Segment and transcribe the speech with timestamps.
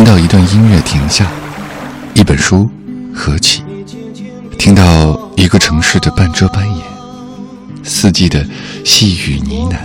[0.00, 1.30] 听到一段音乐停下，
[2.14, 2.66] 一本书
[3.14, 3.62] 合起，
[4.58, 6.86] 听到一个城市的半遮半掩，
[7.84, 8.42] 四季的
[8.82, 9.76] 细雨呢喃。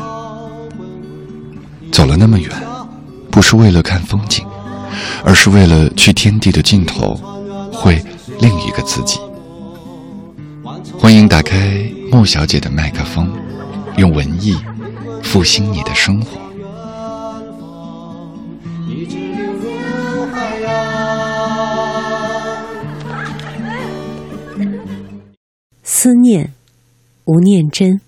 [1.91, 2.49] 走了那么远，
[3.29, 4.46] 不是为了看风景，
[5.25, 7.20] 而是为了去天地的尽头，
[7.73, 8.02] 会
[8.39, 9.20] 另一个自己。
[10.97, 13.29] 欢迎打开莫小姐的麦克风，
[13.97, 14.55] 用文艺
[15.21, 16.45] 复兴你的生活。
[26.05, 26.54] 思念，
[27.23, 28.00] 吴念真。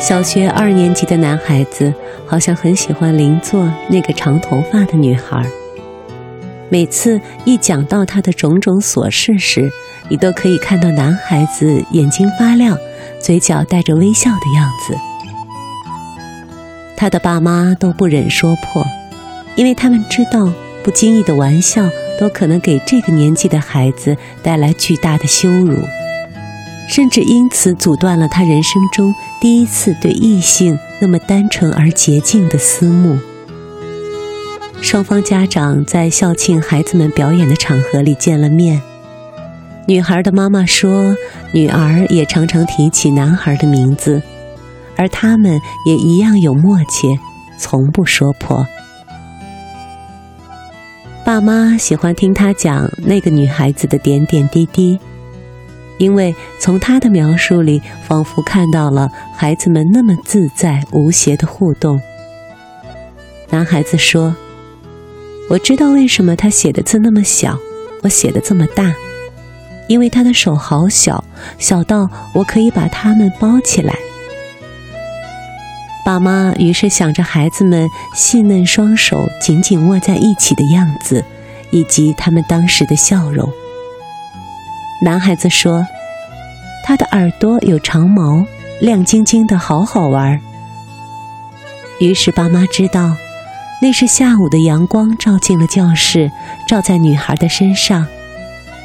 [0.00, 1.92] 小学二年级的男孩子
[2.26, 5.44] 好像很喜欢邻座那个长头发的女孩。
[6.70, 9.68] 每次一讲到他的种种琐事时，
[10.08, 12.78] 你都可以看到男孩子眼睛发亮，
[13.20, 14.96] 嘴角带着微笑的样子。
[16.96, 18.82] 他的爸妈都不忍说破。
[19.58, 20.52] 因为他们知道，
[20.84, 25.76] 不经意的玩笑都可能给这个年纪的孩子带来巨大的羞辱，
[26.88, 33.18] 甚至因此阻断了他人生中第一次对异性那么单纯而洁净的思慕。
[34.80, 38.80] 双方家长在校庆孩子们表演的场合里见了面，
[39.88, 41.16] 女孩的妈妈说，
[41.50, 44.22] 女儿也常常提起男孩的名字，
[44.96, 47.18] 而他们也一样有默契，
[47.58, 48.64] 从不说破。
[51.28, 54.98] 爸妈喜欢听他讲那个女孩子的点点滴滴，
[55.98, 62.00] 因为从他的描述里，仿佛看到了孩子们那么自在无邪的互动。
[63.50, 64.34] 男孩子说
[65.50, 67.58] ：“我知道为什么他写的字那么小，
[68.02, 68.94] 我写的这么大，
[69.86, 71.22] 因为他的手好小，
[71.58, 73.94] 小到我可以把它们包起来。”
[76.08, 81.22] 爸妈于是想着孩子们细嫩双手紧紧握在一起的样子，
[81.70, 83.46] 以及他们当时的笑容。
[85.04, 85.86] 男孩子说
[86.82, 88.46] ：“他的耳朵有长毛，
[88.80, 90.40] 亮晶晶的，好好玩。”
[92.00, 93.14] 于是爸妈知道，
[93.82, 96.32] 那是下午的阳光照进了教室，
[96.66, 98.06] 照在女孩的身上，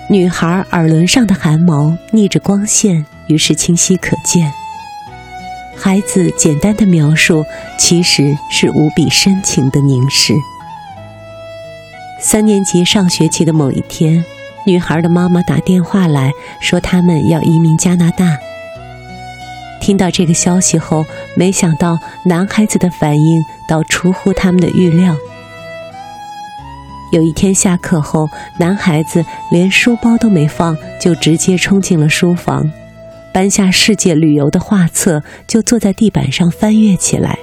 [0.09, 4.51] 女孩耳轮上的汗毛逆着光线，于是清晰可见。
[5.75, 7.45] 孩子简单的描述，
[7.77, 10.33] 其实是无比深情的凝视。
[12.19, 14.23] 三年级上学期的某一天，
[14.65, 16.31] 女孩的妈妈打电话来
[16.61, 18.37] 说，他们要移民加拿大。
[19.81, 25.17] 听到这个消息后，没想到男孩子的反应倒出乎他们的预料。
[27.11, 32.71] 有一天下课后，男孩子连书包都没放，就直接冲进了书房。
[33.33, 37.39] 搬下世界旅游的画册，就坐在地板上翻阅起来。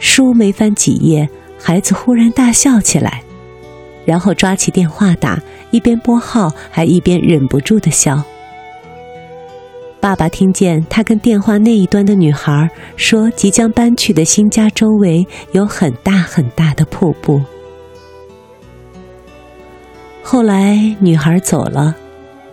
[0.00, 1.28] 书没翻几页，
[1.60, 3.22] 孩子忽然大笑起来，
[4.06, 8.24] 然后抓起电话打，一边拨号还一边忍不住的笑。
[10.00, 17.42] 爸爸听见他跟电话那一端的女孩说，即将搬去的新家周围有很大很大的瀑布。
[20.22, 21.94] 后来女孩走了。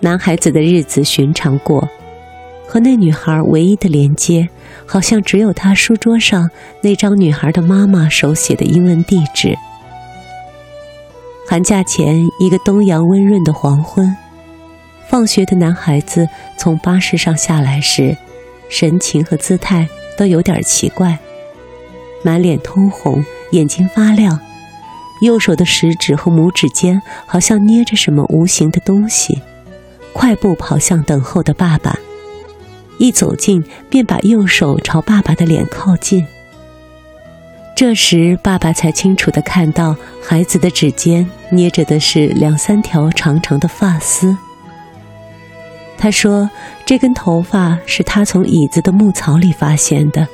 [0.05, 1.89] 男孩子的日子寻常过，
[2.67, 4.47] 和那女孩唯一的连接，
[4.85, 6.47] 好像只有他书桌上
[6.81, 9.57] 那张女孩的妈妈手写的英文地址。
[11.49, 14.15] 寒假前一个东阳温润的黄昏，
[15.09, 18.15] 放学的男孩子从巴士上下来时，
[18.69, 21.17] 神情和姿态都有点奇怪，
[22.23, 24.39] 满脸通红，眼睛发亮，
[25.21, 29.41] 右手的食指和拇指间好像捏着什么无形的东西。
[30.15, 31.99] 快步跑向等候的爸爸，
[32.97, 36.25] 一走近便把右手朝爸爸的脸靠近。
[37.75, 39.93] 这时，爸爸才清楚的看到
[40.23, 44.35] 孩子的指尖捏着的是两三条长长的发丝。
[45.97, 46.49] 他说
[46.87, 50.25] ：“这根头发是他从椅子的木槽里发现的，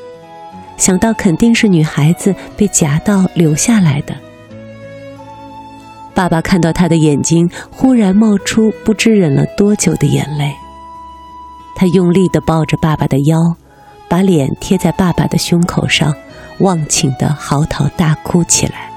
[0.77, 4.15] 想到肯定是女孩子被夹到留下来的。”
[6.13, 10.53] 爸爸看到他的眼睛，忽然冒出不知忍了多久的眼泪。
[11.75, 13.55] 他用力地抱着爸爸的腰，
[14.09, 16.13] 把脸贴在爸爸的胸口上，
[16.59, 18.91] 忘情地嚎啕大哭起来，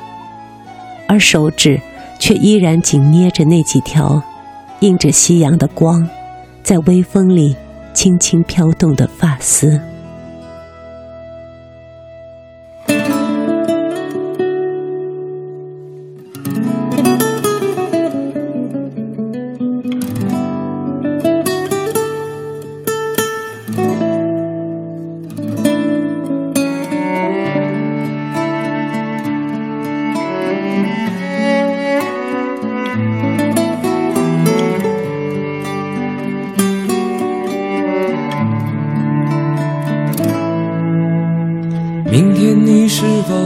[1.09, 1.81] 而手指
[2.19, 4.23] 却依然紧捏着那几条
[4.81, 6.07] 映着夕阳的光，
[6.63, 7.57] 在微风里
[7.95, 9.81] 轻轻飘动的发丝。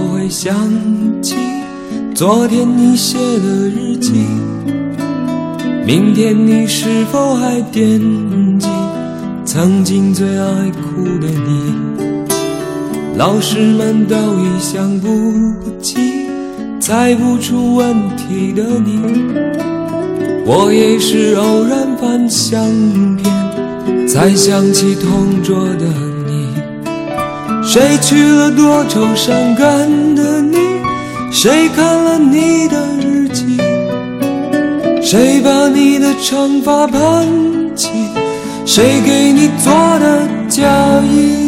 [0.00, 0.54] 我会想
[1.20, 1.34] 起
[2.14, 4.12] 昨天你写的日记？
[5.84, 8.00] 明天你是否还惦
[8.60, 8.68] 记
[9.44, 11.72] 曾经最爱哭的你？
[13.16, 15.08] 老师们都已想不
[15.82, 15.98] 起
[16.78, 19.00] 猜不出问题的你，
[20.46, 22.64] 我也是偶然翻相
[23.16, 26.07] 片才想起同桌的。
[27.70, 30.56] 谁娶了多愁善感的你？
[31.30, 33.58] 谁看了你的日记？
[35.02, 37.26] 谁把你的长发盘
[37.76, 37.90] 起？
[38.64, 40.66] 谁给你做的嫁
[41.12, 41.47] 衣？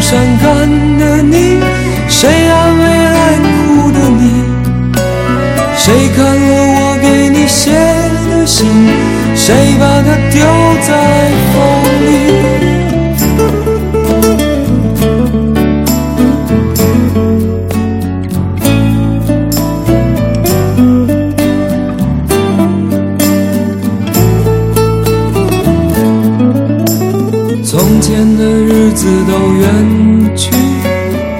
[0.00, 1.60] 伤感的你？
[2.08, 4.22] 谁安慰爱哭的你？
[5.76, 8.66] 谁看了我给你写的信？
[9.36, 10.40] 谁把它丢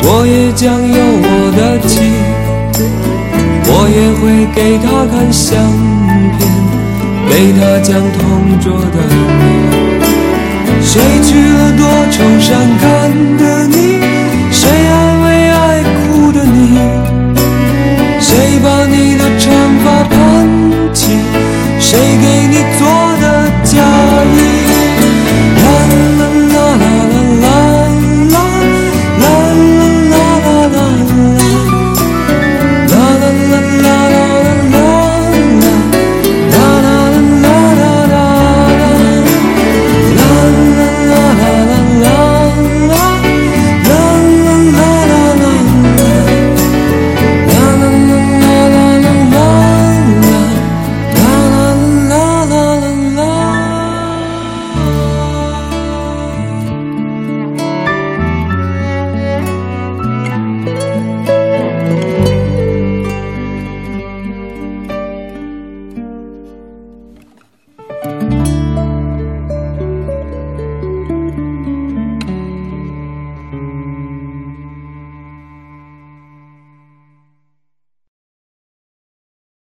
[0.03, 2.01] 我也将有我的妻，
[3.67, 4.23] 我也会
[4.55, 5.49] 给她看相
[6.37, 6.41] 片，
[7.29, 8.19] 给她讲同
[8.61, 9.15] 桌的你。
[10.83, 12.49] 谁娶了多愁善
[12.81, 12.87] 感
[13.37, 14.10] 的你？